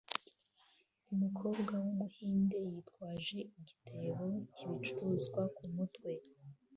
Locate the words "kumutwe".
5.55-6.11